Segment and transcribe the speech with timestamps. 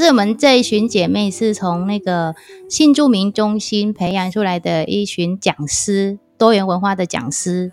[0.00, 2.34] 是我们这一群姐妹是从那个
[2.68, 7.70] 新住民中心培养出来的一群讲师，多元文化的讲师，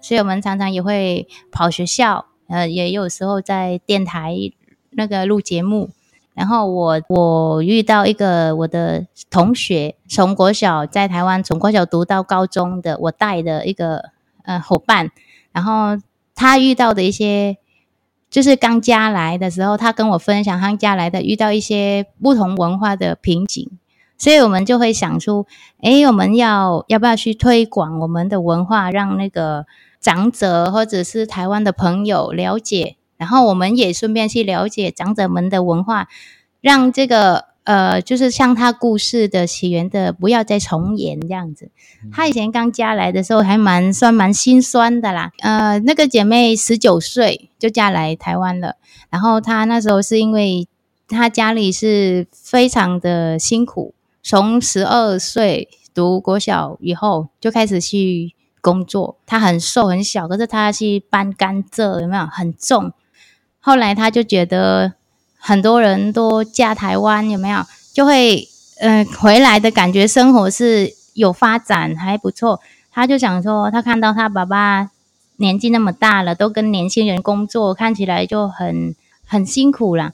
[0.00, 4.34] 所以我们常常也会跑学校，呃，也有时候在电台
[4.90, 5.90] 那个录节目。
[6.34, 14.10] 然后我我遇到一个我的同学，从国小在台湾，从国小读到高中的，我带的一个
[14.42, 15.10] 呃伙伴，
[15.52, 15.96] 然后
[16.34, 17.58] 他遇到的一些。
[18.30, 23.70] 就是刚加来的时候，他跟我分享他加来的遇到一些不同文化的瓶颈，
[24.16, 25.46] 所以我们就会想出，
[25.82, 29.66] 诶，我们要要不要去推广我们的文化，让那个
[30.00, 36.08] 长者或者是台湾的朋友了解，然后我们也顺便去了解长者们的文化，
[36.60, 37.47] 让这个。
[37.68, 41.70] 呃，就是像他故事的起源的，不要再重演这样子。
[42.10, 45.32] 他以前刚嫁来的时候还蛮算蛮心酸的啦。
[45.40, 48.76] 呃，那个姐妹十九岁就嫁来台湾了，
[49.10, 50.66] 然后她那时候是因为
[51.08, 59.18] 她家里是非常的辛苦，从十二岁读国小以后就开始去工作。
[59.26, 62.94] 她很瘦很小，可是她去搬甘蔗，有没有很重？
[63.60, 64.94] 后来她就觉得。
[65.38, 67.64] 很多人都嫁台湾，有没有？
[67.94, 68.46] 就会
[68.80, 72.60] 嗯、回来的感觉，生活是有发展，还不错。
[72.92, 74.90] 他就想说，他看到他爸爸
[75.38, 78.94] 年纪那么大了，都跟年轻人工作，看起来就很
[79.26, 80.12] 很辛苦了。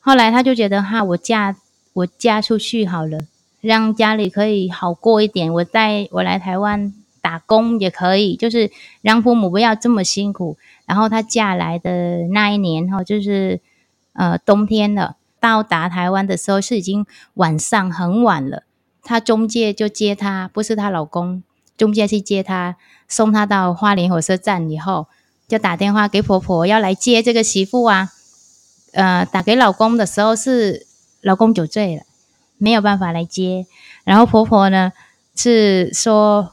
[0.00, 1.56] 后来他就觉得，哈，我嫁
[1.94, 3.18] 我嫁出去好了，
[3.62, 5.50] 让家里可以好过一点。
[5.50, 6.92] 我带我来台湾
[7.22, 8.70] 打工也可以，就是
[9.00, 10.58] 让父母不要这么辛苦。
[10.84, 13.58] 然后他嫁来的那一年哈，就是。
[14.14, 18.64] 呃，冬天了，到达台湾的时候是已经晚上很晚了。
[19.02, 21.42] 她中介就接她，不是她老公，
[21.76, 22.76] 中介去接她，
[23.08, 25.06] 送她到花莲火车站以后，
[25.48, 28.10] 就打电话给婆婆要来接这个媳妇啊。
[28.92, 30.86] 呃，打给老公的时候是
[31.22, 32.02] 老公酒醉了，
[32.58, 33.66] 没有办法来接。
[34.04, 34.92] 然后婆婆呢
[35.34, 36.52] 是说，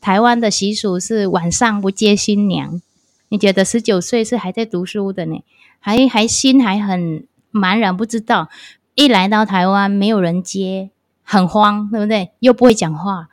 [0.00, 2.82] 台湾的习俗是晚上不接新娘。
[3.28, 5.42] 你觉得十九岁是还在读书的呢？
[5.86, 8.48] 还还心还很茫然，不知道。
[8.96, 10.90] 一来到台湾，没有人接，
[11.22, 12.32] 很慌，对不对？
[12.40, 13.28] 又不会讲话。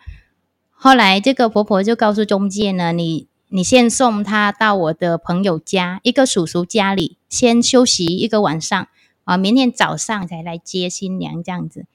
[0.69, 8.87] 后来这个婆婆就告诉中介呢：“你你先送她到我的朋友家，一个叔叔家里，先休息一个晚上
[9.23, 11.87] 啊，明天早上才来接新娘。”这样子，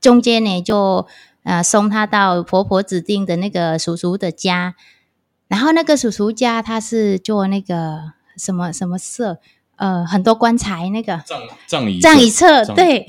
[0.00, 1.08] 中介呢就
[1.42, 4.76] 呃送她到婆婆指定的那个叔叔的家。
[5.48, 9.40] 然后那个叔叔家他是做那个什么什么社。
[9.78, 13.06] 呃，很多棺材那个葬葬仪葬仪册，对，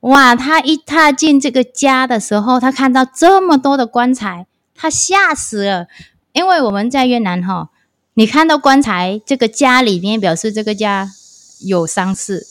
[0.00, 5.86] 哇，他一踏进这个家的时候，他看到这么多的棺材，他吓死了。
[6.32, 7.70] 因为我们在越南哈，
[8.14, 11.08] 你看到棺材，这个家里面表示这个家
[11.64, 12.46] 有丧事，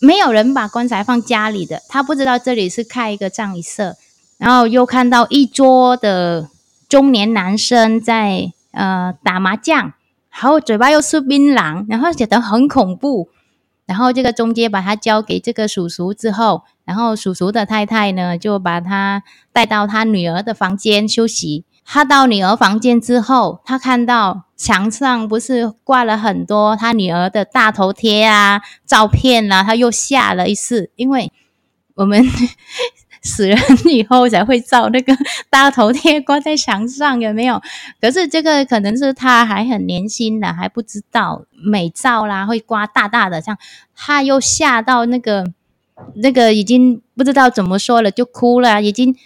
[0.00, 3.96] 没有人把棺材放家里的，他不知道这里是开一个葬仪社。
[4.36, 6.48] 然后又看到一桌的
[6.88, 9.92] 中年男生在呃打麻将。
[10.34, 13.30] 然后嘴巴又吃槟榔，然后觉得很恐怖。
[13.86, 21.64] 然后这个中介把他交给这个叔叔之后，然后叔叔的太太呢就把他带到他女儿的房间休息。
[21.84, 31.30] 他到女儿房间之后，他看到墙上不是挂了很多他女儿的大头贴啊、照片啊，他又吓了一次，因为
[31.94, 32.26] 我们。
[33.24, 33.58] 死人
[33.90, 35.16] 以后才会照那个
[35.48, 37.60] 大头贴 挂在墙上，有没有？
[38.00, 43.58] 可是这个可能是他还很年轻的，还不知道美照啦会挂大大的，这样
[43.96, 45.46] 他又吓到那个
[46.16, 49.16] 那个已经不知道怎么说了，就哭了，已经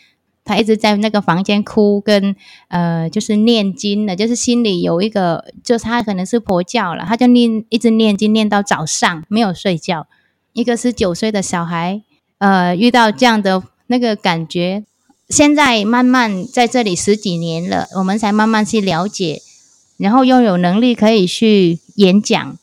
[0.45, 2.37] 他一直在那个房间哭，跟
[2.69, 10.07] 呃就是念经了，就是心里有一个，就是他可能是佛教了，他就念一直念经念到早上没有睡觉。
[10.53, 12.01] 一个是九岁的小孩，
[12.39, 13.65] 呃，遇到这样的。
[13.89, 14.85] 那个感觉，
[15.29, 19.43] 现在慢慢在这里十几年了，我们才慢慢去了解，
[19.99, 22.57] 然后又有能力可以去演讲，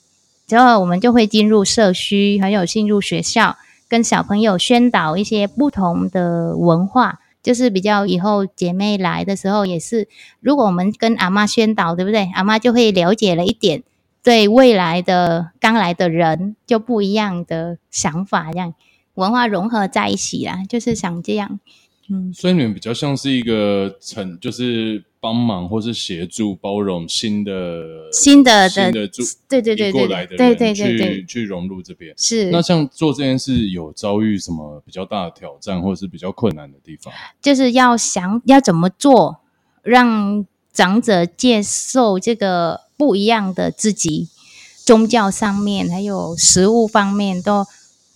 [0.48, 3.58] 之后我们就会进入社区，还有进入学校，
[3.88, 10.08] 跟小朋友宣导一些不同的文化，就是比较以后姐妹来的时候也是，
[10.40, 12.30] 如果我们跟阿妈宣导，对不对？
[12.34, 13.84] 阿妈就会了解了一点，
[14.24, 18.74] 对未来的刚来的人就不一样的想法，这样。
[19.16, 21.60] 文化融合在一起啦，就是想这样，
[22.10, 32.14] 嗯，所以你们比较像是一个成，就是帮忙或是协助包容新的新的新的住，对对对对过来的对对对对去去融入这边。
[32.16, 37.12] 是那像做这件事有遭遇什么比较大的挑战，或者是比较困难的地方？
[37.42, 39.38] 就是要想要怎么做，
[39.82, 44.28] 让长者接受这个不一样的自己，
[44.86, 47.66] 宗教上面还有食物方面都。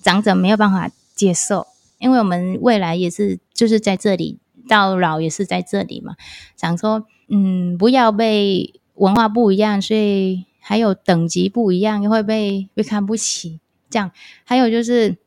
[0.01, 1.67] 长者没有办法接受，
[1.97, 6.15] 因为我们未来也是就是在这里到老也是在这里嘛，
[6.55, 13.59] 想说嗯不要被文化不一样，所以还有等级不一样，又会被被看不起。
[13.89, 14.11] 这样
[14.43, 15.17] 还有就是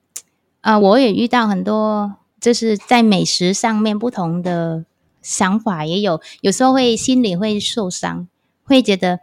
[0.60, 4.84] 啊、我也遇到很多就是在美食上面不同的
[5.20, 8.28] 想法，也有有时候会心里会受伤，
[8.64, 9.20] 会觉得。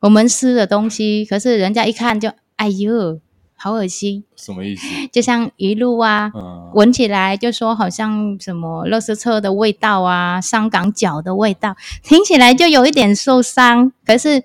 [0.00, 3.18] 我们吃的东西，可是人家一看就，哎呦，
[3.60, 4.22] 好恶心！
[4.36, 4.86] 什么意思？
[5.10, 13.92] 就像鱼露啊，嗯、闻起来就说好像什么垃圾车的味道啊，香港脚的味道，听起来就有一点受伤。
[14.06, 14.44] 可是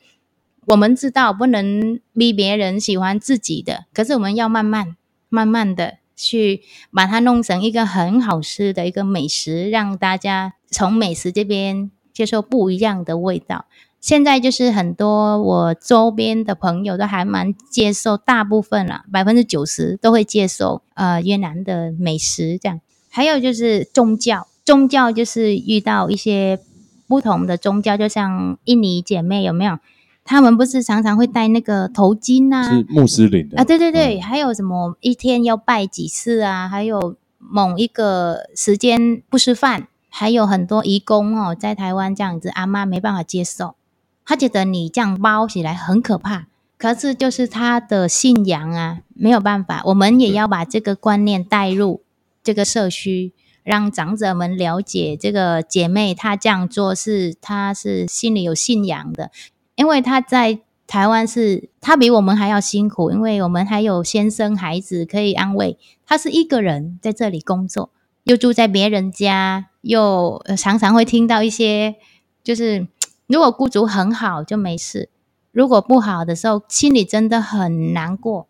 [0.65, 4.95] 我们知道不能逼别人喜欢自己的，可是我们要慢慢、
[5.29, 13.65] 慢慢的去把它弄成一个很好吃的一个美食，让大家从美食这边接受不一样的味道。
[14.03, 22.81] 现在就是很多我周边的朋友都还蛮接受，大部分啦，百分之九十都会接受呃越南的美食这样。
[23.09, 26.59] 还有就是宗教，宗教就是遇到一些
[27.07, 29.79] 不同的宗教，就像印尼姐妹有没有？
[30.25, 32.61] 他们不是常常会戴那个头巾啊？
[32.69, 33.63] 是穆斯林的啊？
[33.63, 36.67] 对对对，嗯、还有什么一天要拜几次啊？
[36.67, 43.75] 还有某一个时间不吃饭，还有很多移工哦，在台湾这样子，阿妈没办法接受。
[44.25, 46.47] 他觉得你这样包起来很可怕，
[46.77, 49.81] 可是就是他的信仰啊，没有办法。
[49.85, 52.01] 我们也要把这个观念带入
[52.41, 53.33] 这个社区，
[53.63, 59.29] 让长者们了解这个姐妹她这样做是她是心里有信仰的，
[59.75, 67.89] 因为她在台湾是她比我们还要辛苦，因为我们还有先生孩子可以安慰，她是一个人在这里工作，
[68.23, 71.95] 又住在别人家，又常常会听到一些
[72.41, 72.87] 就是。
[73.27, 75.09] 如果雇主很好就没事，
[75.51, 78.47] 如果不好的时候，心里真的很难过，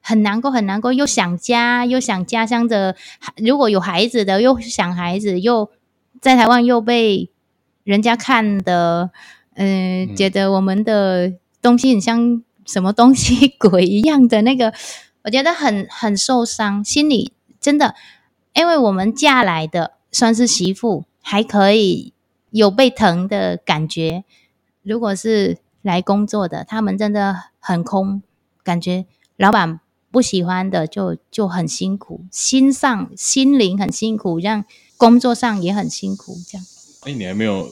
[0.00, 2.94] 很难过，很难过，又想家，又想家乡的。
[3.36, 5.70] 如果有孩子的，又想孩子，又
[6.20, 7.30] 在台湾又被
[7.82, 9.10] 人家看的，
[9.54, 14.72] 呃、嗯，觉得我们的东西很像什么东西 鬼一样的那个，
[15.24, 17.94] 我觉得很很受伤，心里真的，
[18.54, 22.13] 因为我们嫁来的算是媳妇，还可以。
[22.54, 24.22] 有被疼的感觉，
[24.84, 28.22] 如果是来工作的，他们真的很空，
[28.62, 29.06] 感觉
[29.36, 29.80] 老板
[30.12, 34.64] 不喜欢的就就很辛苦，心上心灵很辛苦，这样
[34.96, 36.64] 工作上也很辛苦，这样。
[37.02, 37.68] 哎，你还没有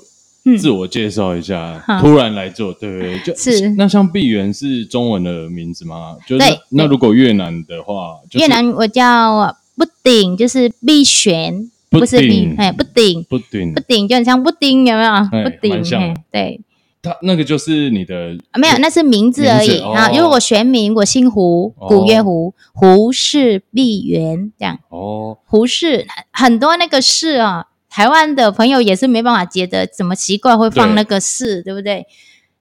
[0.58, 3.20] 自我介绍一下，嗯、突然来做，对不对？
[3.20, 6.16] 就是那像碧园是中文的名字吗？
[6.26, 11.70] 就是那如果越南的话，越南我叫不顶，就是碧璇。
[12.00, 15.12] 不是饼，哎，布丁，布丁，布丁就很像布丁，有没有？
[15.44, 16.60] 布丁，对，
[17.02, 20.10] 他那个就是你的，没有，那是名字而已啊。
[20.10, 24.78] 因为我全名，我姓胡，古月胡，胡氏碧园这样。
[24.88, 32.06] 哦，胡氏很多那个氏啊，台湾的朋友也是没办法觉得怎么奇怪会放那个氏，对不对？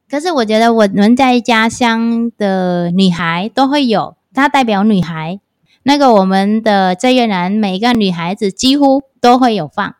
[0.10, 5.40] 可是我觉得我们在家乡的女孩都会有，它代表女孩。
[5.84, 9.96] 那个我们的在越南每一个女孩子几乎都会有放，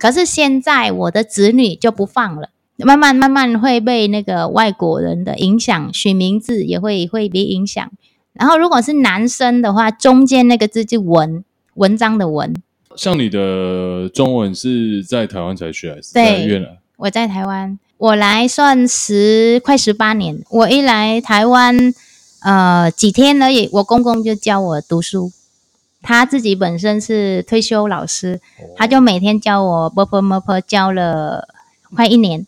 [0.00, 7.88] 可是现在我的子女就不放了，慢慢慢慢会被那个外国人的影响，取名字也会会被影响。
[8.32, 11.44] 然后如果是男生的话，中间那个字就文，
[11.74, 12.54] 文章的文。
[12.96, 16.78] 像你的中文是在台湾才学还是在越南？
[16.96, 21.94] 我在台湾，我来算十快十八年，我一来台湾。
[22.46, 25.32] 呃，几天而已，我公公就教我读书。
[26.04, 28.40] 他自己本身是退休老师，
[28.76, 31.48] 他就每天教我 ㄅㄆ 摸摸，教了
[31.96, 32.46] 快一年。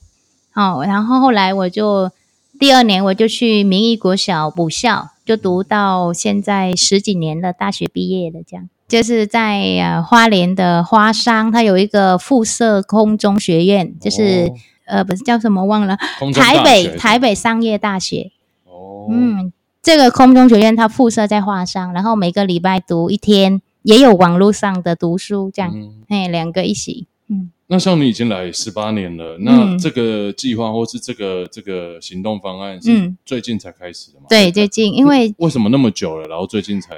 [0.54, 2.12] 哦，然后后来我就
[2.60, 8.40] 第二年我就去民意国小补校，就读到现在十几年了，大学毕业了。
[8.46, 14.52] 这样就是在呃花莲的花商，他有一个附设空中学院，就是、
[14.86, 15.96] 哦、呃不是叫什么忘了，
[16.34, 18.30] 台北台北商业大学。
[18.64, 19.52] 哦，嗯。
[19.86, 25.72] 这个空中学院它附设在华商，然后每个礼拜读一天，也有网络上的读书，这样，
[26.08, 27.06] 哎、嗯，两个一起。
[27.28, 34.26] 嗯，那像你已经来十八年了，那这个计划或是这个这个行动方案是最近才开始的吗？
[34.26, 36.96] 嗯、对，最近，因为为什么那么久了，然后最近才？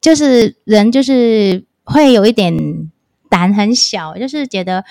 [0.00, 2.56] 就是人就是会有一点
[3.28, 4.84] 胆很小，就是觉得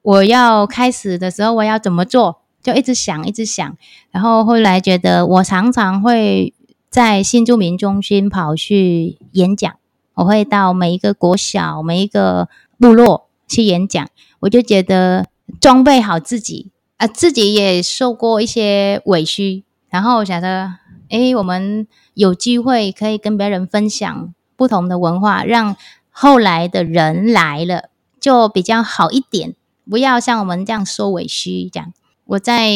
[0.00, 3.76] 我要开始的时候我要怎么做，就一直想，一直想，
[4.10, 6.54] 然后后来觉得我常常会。
[6.92, 9.74] 在新住民中心跑去演讲，
[10.12, 14.06] 我会到每一个国小、每一个部落去演讲。
[14.40, 15.26] 我就觉得
[15.58, 20.70] 装备好自己啊，自己也受过一些委屈，然后我想着，
[21.08, 25.74] 诶，我们有机会可以跟别人分享不同的文化，让
[26.10, 27.88] 后来的人来了
[28.20, 29.54] 就比较好一点，
[29.88, 31.94] 不要像我们这样说委屈这样。
[32.26, 32.70] 我在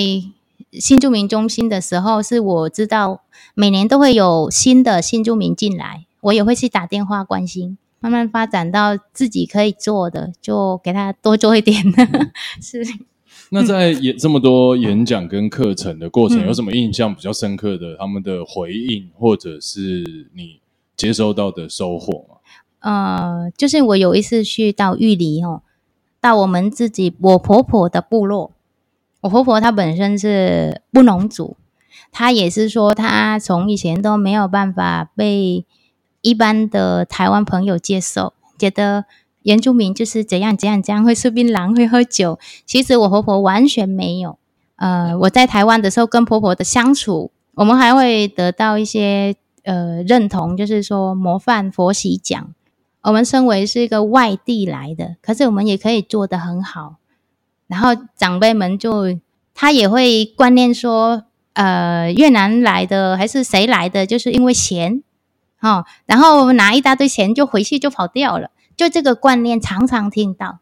[0.73, 3.23] 新住民中心的时候，是我知道
[3.55, 11.83] 每年都会有新的新住民进来，我也会去打电话关心，慢慢发展到自己可以做的，就给他多做一点。
[12.61, 12.83] 是。
[13.51, 17.97] 那在演这么多演讲跟课程的过程，嗯、有什么印象比较深刻的？
[17.97, 20.61] 他们的回应，或者是你
[20.97, 22.37] 接收到的收获吗？
[22.81, 25.63] 呃，就是我有一次去到玉里哦，
[26.21, 28.56] 到我们自己我婆婆的部落。
[29.27, 31.57] 我婆婆她本身是布农族，
[32.11, 35.67] 她也是说她从以前都没有办法被
[36.23, 39.05] 一般的台湾朋友接受，觉得。
[39.47, 42.37] 原住民就是怎样怎样怎样，会吃槟榔，会喝酒。
[42.65, 44.41] 其实我婆婆完全没有。
[44.75, 52.53] 呃，我在台湾的时候跟婆婆的相处，我们还会得到一些呃认同，就是说模范佛喜奖。
[53.03, 56.97] 我们身为是一个外地来的，可是我们也可以做得很好。
[57.67, 59.19] 然后长辈们就
[59.55, 65.03] 他也会观念说，呃，越南来的还是谁来的，就是因为钱，
[65.61, 68.51] 哦，然后拿一大堆钱就回去就跑掉了。
[68.77, 70.59] 就这个观念常常听到，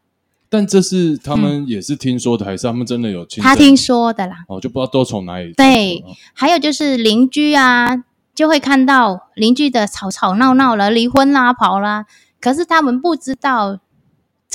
[0.49, 3.43] 但这是他们也是听说的，嗯、还是他们真的有听？
[3.43, 5.51] 他听说的啦，哦，就不知道都从哪里。
[5.51, 6.01] 对，
[6.33, 12.05] 还有就是邻居啊，就会看到邻居的吵吵闹闹了，离婚啦、跑啦，
[12.39, 13.79] 可是他们不知道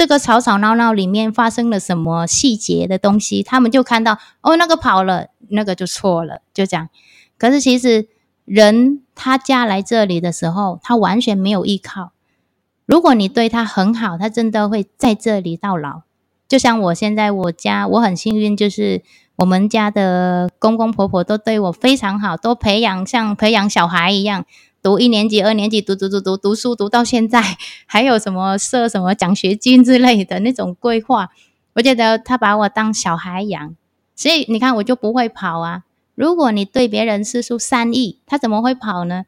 [0.01, 6.89] 这个吵吵闹闹里面发生了什么细节的东西，他们就看到哦，那个跑了，那个就错了，就这样。
[7.37, 8.09] 可是其实
[8.47, 12.13] 人他嫁来这里的时候，他完全没有依靠。
[12.87, 16.05] 如果你对他很好，他真的会在这里到老。
[16.49, 19.03] 就像我现在我家，我很幸运，就是
[19.37, 24.47] 我们家的公公婆婆都对我非常好，都培养像培养小孩一样，
[24.83, 27.43] 读一年级、二年级，读读读读读书，读到现在，
[27.87, 31.29] 还有什么设什么奖学金之类的那种规划。
[31.75, 33.75] 我觉得他把我当小孩养，
[34.17, 35.83] 所以你看我就不会跑啊。
[36.15, 39.25] 如果你对别人释出善意，他怎么会跑呢？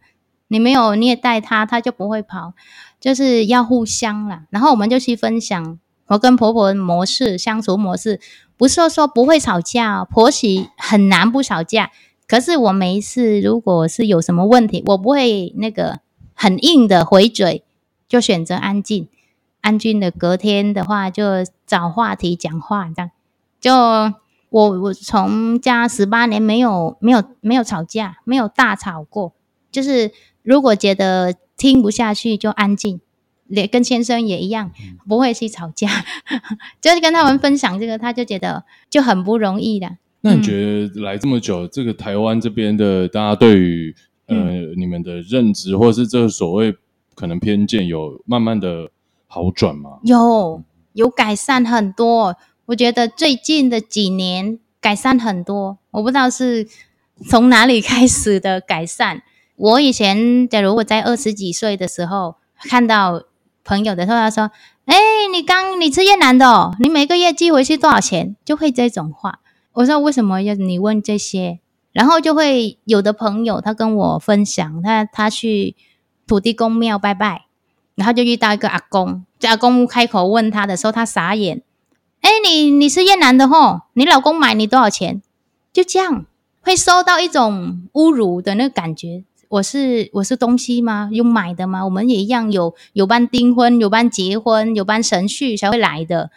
[0.48, 2.54] 你没有虐待他，他就不会跑。
[3.00, 8.20] 就是要互相啦，然后我们就去分享我跟婆婆模式相处模式，
[8.56, 11.90] 不是说不会吵架，婆媳很难不吵架。
[12.32, 16.00] 可是我每一次如果是有什么问题，我不会那个
[16.32, 17.62] 很硬的回嘴，
[18.08, 19.06] 就选择安静，
[19.60, 23.10] 安静的隔天的话就找话题讲话这样。
[23.60, 23.74] 就
[24.48, 29.34] 我我从家十八年没有没有没有吵架，没有大吵过，
[29.70, 30.10] 就是
[30.42, 31.34] 如果觉得。
[31.54, 33.00] 听不下去就安静，
[33.46, 34.72] 也跟先生也一样，
[35.06, 35.88] 不会去吵架，
[36.82, 39.96] 就是跟他们分享这个，他就觉得就很不容易的。
[40.24, 40.52] 那你觉
[40.88, 43.94] 得来这么久，这个台湾这边的大家对于
[44.26, 44.36] 呃
[44.76, 46.74] 你们的认知，或是这所谓
[47.14, 48.90] 可能偏见，有慢慢的
[49.26, 49.98] 好转吗？
[50.04, 50.62] 有，
[50.92, 52.36] 有改善很多。
[52.66, 56.68] 我觉得最近的几年改善很多，我不知道是
[57.28, 59.22] 从哪里 开始的改善。
[59.56, 63.24] 我以前，假如我在二十几岁的时候看到
[63.64, 64.50] 朋友的时候，他说
[64.86, 64.96] ：“哎，
[65.32, 69.40] 你刚你吃越南的哦，你每个月寄回去多少钱？”就会这种话。
[69.72, 71.60] 我说：“为什么要你问这些？”
[71.92, 75.76] 然后就会有的朋友他跟我分享，他他去
[76.26, 77.46] 土地公庙拜拜，
[77.94, 81.62] 然后就遇到一个阿公，这阿公开口问他的时候，他傻眼
[82.22, 83.82] ：“哎，你你是越南的吼？
[83.94, 85.20] 你老公买你多少钱？”
[85.72, 86.26] 就这样
[86.60, 89.24] 会受到一种侮辱的那个感觉。
[89.48, 91.10] 我是我是东西吗？
[91.12, 91.84] 用买的吗？
[91.84, 96.30] 我们也一样有有办订婚，有办结婚，有办神序才会来的。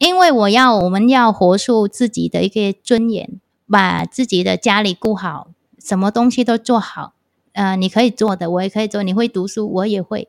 [0.00, 3.38] 因为我要我们要活出自己的一个尊严，
[3.68, 7.12] 把自己的家里顾好，什么东西都做好。
[7.52, 9.02] 呃，你可以做的，我也可以做。
[9.02, 10.28] 你会读书，我也会。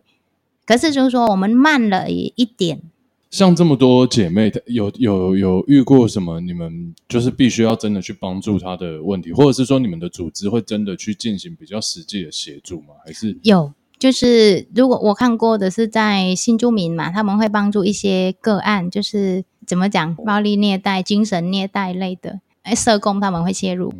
[0.65, 2.81] 可是就是说，我们慢了一点。
[3.29, 6.41] 像这么多姐妹，有有有遇过什么？
[6.41, 12.95] 你们就是必须要真的去帮助她的问题，或者是说你们的组织会真的去进行比较实际的协助吗？
[13.05, 13.71] 还是有？
[14.01, 23.93] 就是如果我看过的是在新住民嘛，他们会帮助一些个案，就是怎么讲，暴力虐待、精神虐待类的，哎，社工他们会介入。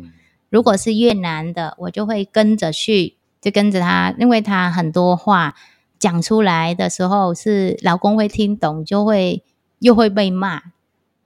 [0.50, 5.54] 如果是越南的，我就会跟着去，就跟着他，因为他很多话。
[6.00, 9.44] 讲出来的时候是老公会听懂，就会
[9.78, 10.60] 又会被骂，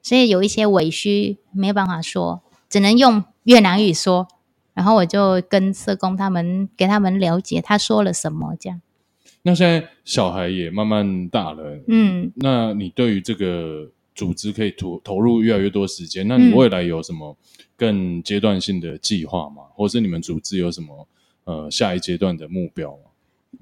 [0.03, 4.29] 所以有一些委屈没有办法说，只能用越南语说。
[4.77, 8.83] 然后我就跟社工他们给他们了解他说了什么，这样。
[9.41, 17.35] 那现在小孩也慢慢大了，嗯，那你对于这个组织可以投投入越来越多时间，那你未来有什么
[17.75, 19.63] 更阶段性的计划吗？
[19.75, 21.09] 或是你们组织有什么
[21.45, 22.99] 呃下一阶段的目标吗？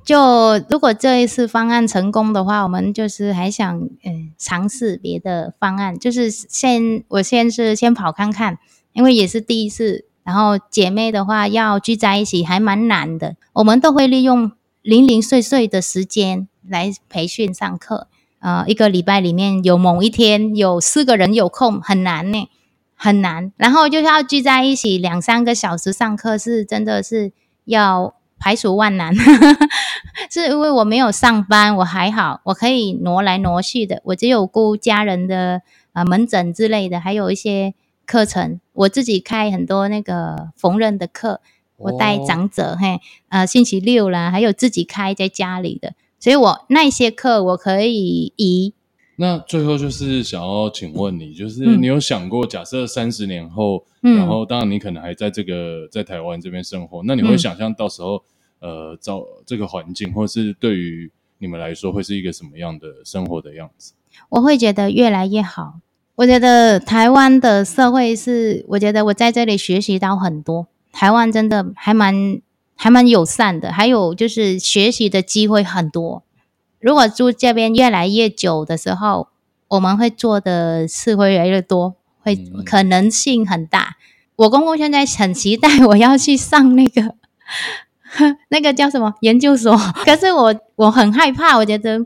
[0.02, 8.58] 就如果这一次方案成功的话，我们就是还想嗯尝试别的方案，就是先我先是先跑看看，
[8.94, 10.06] 因为也是第一次。
[10.24, 14.50] 然后姐妹的话要聚在一起还蛮难的，我们都会利用
[14.82, 18.08] 零零碎碎的时间来培训上课。
[18.40, 22.48] 呃，一个礼拜里面有某一天有四个人有空，很难呢，
[22.96, 23.52] 很难。
[23.56, 27.32] 然后就是要聚在一起两三个小时上课，是真的是
[27.66, 28.14] 要。
[28.36, 29.14] 排除万难，
[30.28, 34.02] 是因为我没有上班，我还好，我可以挪来挪去的。
[34.04, 35.62] 我只有顾家人的
[35.94, 37.72] 啊、呃、门诊之类的，还有一些
[38.06, 41.40] 课程，我自己开很多那个缝纫的课，
[41.76, 48.74] 我带长者、哦、嘿，呃，星期六啦，还有自己开在家里的，所以我那些课我可以移。
[49.16, 58.24] 那最后就是想要请问你，就是你有想过，假设三十年后，嗯，然后当然你可能还在这个在台湾这边生活，那你会想象到时候，
[58.60, 63.92] 嗯、呃，找这个环境，或是对于你们来说，会是一个什么样的生活的样子？
[64.30, 65.80] 我会觉得越来越好。
[66.16, 72.40] 我觉得台湾的社会是，我觉得我在这里学习到很多，台湾真的还蛮
[72.76, 76.22] 还蛮友善的，还有就是学习的机会很多。
[76.78, 79.28] 如果住这边越来越久的时候，
[79.68, 83.96] 我们会做的事会越来越多，会可能性很大。
[84.36, 87.14] 我公公现在很期待我要去上那个
[88.50, 92.04] 那个叫什么研究所，可是我我很害怕，我觉得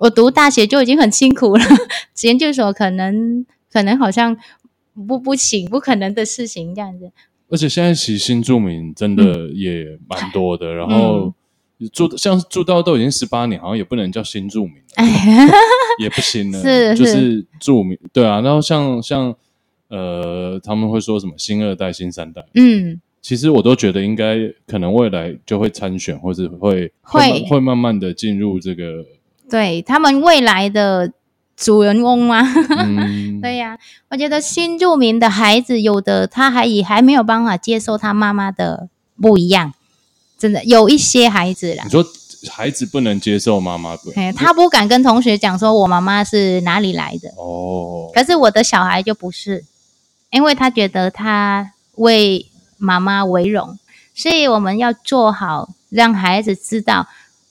[0.00, 1.64] 我读大学就已经很辛苦了，
[2.22, 4.36] 研究所可能可能好像
[5.06, 7.10] 不不行，不可能的事情这样子。
[7.48, 11.32] 而且现在其实新住民真的也蛮多的，嗯、然后。
[11.94, 14.74] 住像住到都已经十八年，好像也不能叫新住民，
[15.98, 18.42] 也不行了， 是就是住民对啊。
[18.42, 19.34] 然后像像
[19.88, 24.36] 呃，他们会说什么新二代、新三代，嗯，其实我都觉得应该
[24.66, 29.02] 可能未来就会参选，或者会会会慢慢的进入这个，
[29.50, 31.12] 对他们未来的
[31.56, 32.40] 主人翁吗？
[32.78, 33.78] 嗯、 对呀、啊，
[34.10, 38.88] 我觉得新住民的孩子有的他还也还没有办法接受他妈妈的
[39.20, 39.74] 不一样。
[40.38, 42.02] 真的有一些孩子啦，你说
[42.48, 44.10] 孩子不能接受妈妈不？
[44.34, 48.10] 他不敢跟同学讲说，我妈妈是哪里来的哦。
[48.14, 49.66] 可是我的小孩就不是，
[50.30, 52.46] 因为他觉得他为
[52.78, 53.78] 妈妈为荣，
[54.14, 57.06] 所以我们要做好让孩子知道，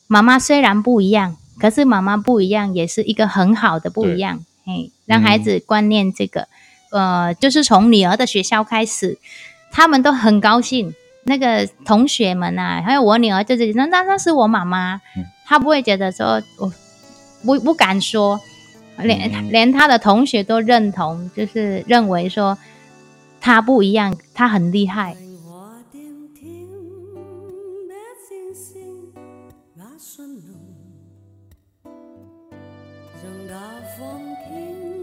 [0.07, 4.45] 妈妈虽然不一样，可是妈妈不一样，也是一个很好的不一样。
[4.65, 6.47] 嘿，让孩子观念这个，
[6.91, 9.17] 呃，就是从女儿的学校开始，
[9.71, 10.93] 他们都很高兴。
[11.23, 14.99] 那个同学们啊，还有我女儿，就是那那那是我妈妈，
[15.45, 16.71] 她不会觉得说我，
[17.43, 18.39] 不不敢说，
[18.97, 22.57] 连连她的同学都认同，就是认为说
[23.39, 25.15] 她不一样，她很厉害。
[33.21, 34.98] 让大风停。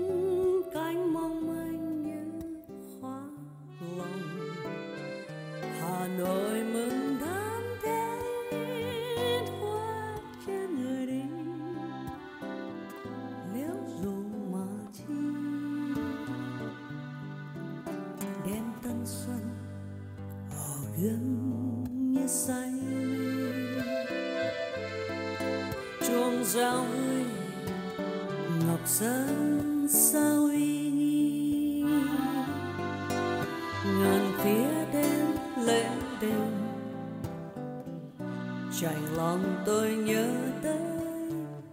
[38.72, 40.26] chạnh lòng tôi nhớ
[40.62, 40.79] tới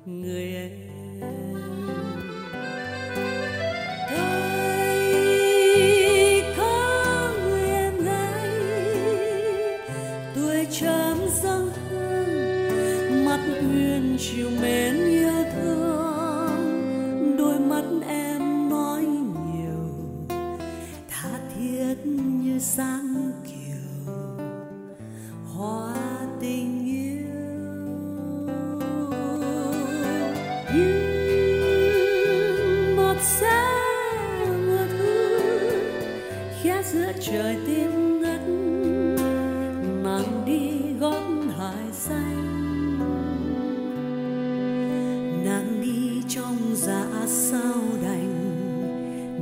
[0.06, 0.72] người em.
[4.10, 5.24] Thầy
[6.58, 8.50] có người em gái
[10.36, 14.93] tuổi trầm dâng hương, mắt uyên chiều mến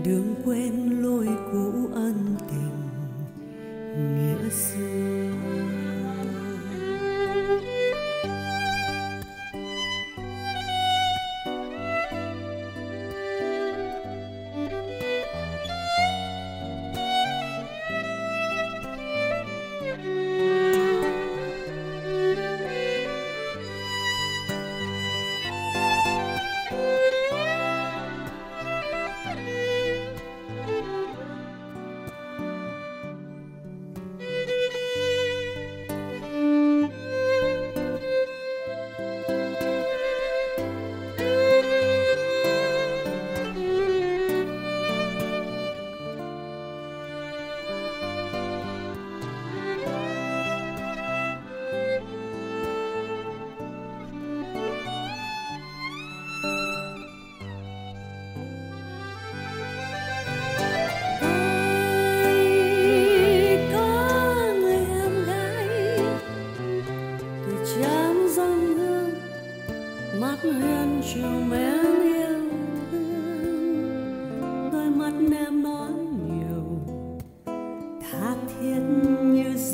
[0.05, 2.71] đường quen lối cũ ân tình
[4.15, 4.90] nghĩa xưa.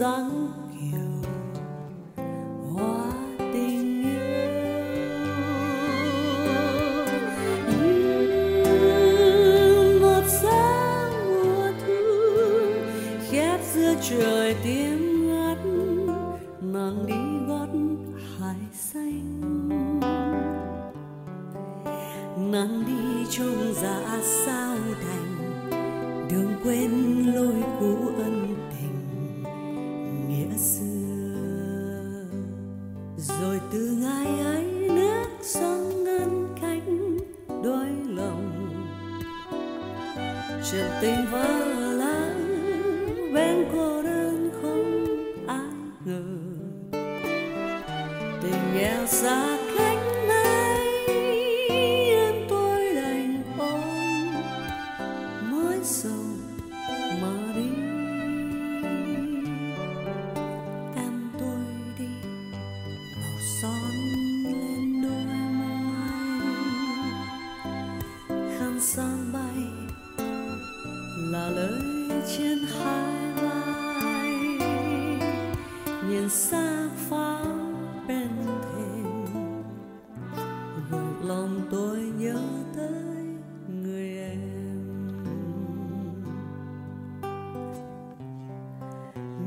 [0.07, 0.36] 세상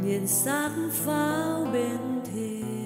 [0.05, 2.80] nhìn xác pháo bên thềm.